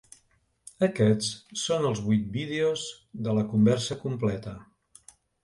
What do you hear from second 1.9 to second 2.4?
vuit